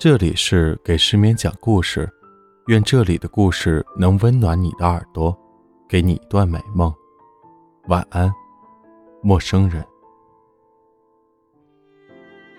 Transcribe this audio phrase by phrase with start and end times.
[0.00, 2.10] 这里是给失眠讲故事，
[2.68, 5.38] 愿这里的故事能温暖你的耳朵，
[5.86, 6.90] 给你一段美梦。
[7.88, 8.32] 晚安，
[9.20, 9.84] 陌生人。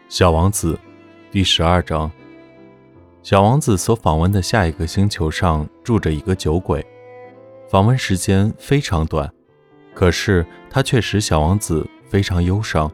[0.07, 0.77] 小王子，
[1.31, 2.11] 第十二章。
[3.23, 6.85] 小王子所访问的下一个星球上住着一个酒鬼，
[7.67, 9.27] 访问时间非常短，
[9.95, 12.91] 可是他却使小王子非常忧伤。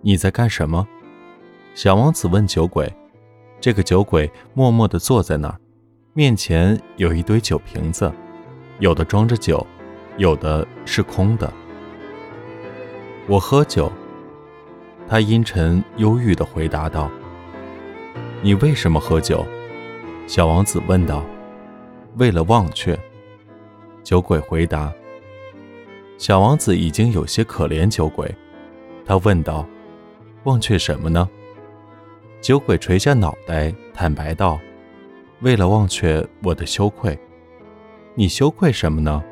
[0.00, 0.88] 你在干什么？
[1.74, 2.90] 小王子问酒鬼。
[3.62, 5.56] 这个酒鬼默默地坐在那儿，
[6.14, 8.12] 面前有一堆酒瓶子，
[8.80, 9.64] 有的装着酒，
[10.16, 11.50] 有的是空的。
[13.28, 13.90] 我喝酒。
[15.08, 17.08] 他阴沉忧郁地回答道。
[18.42, 19.46] 你为什么喝酒？
[20.26, 21.24] 小王子问道。
[22.16, 22.98] 为了忘却。
[24.02, 24.92] 酒鬼回答。
[26.18, 28.28] 小王子已经有些可怜酒鬼，
[29.06, 29.64] 他问道。
[30.42, 31.28] 忘却什么呢？
[32.42, 34.58] 酒鬼垂下脑袋，坦白道
[35.42, 37.16] ：“为了忘却我的羞愧。”
[38.16, 39.22] 你羞愧什么呢？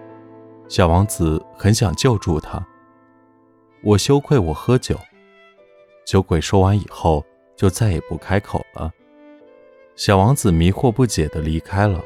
[0.68, 2.64] 小王子很想救助他。
[3.82, 4.96] 我羞愧我喝酒。
[6.06, 8.92] 酒鬼说完以后，就再也不开口了。
[9.96, 12.00] 小王子迷惑不解地离开了。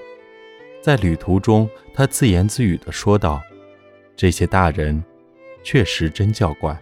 [0.80, 3.42] 在旅途中，他自言自语地说道
[4.16, 5.04] ：“这些大人，
[5.62, 6.74] 确实真叫怪。”